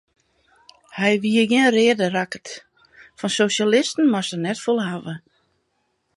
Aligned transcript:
Hy 0.97 1.13
wie 1.23 1.43
gjin 1.51 1.69
reade 1.75 2.07
rakkert, 2.15 2.47
fan 3.19 3.33
sosjalisten 3.37 4.11
moast 4.13 4.35
er 4.35 4.41
net 4.43 4.63
folle 4.65 4.85
hawwe. 4.91 5.15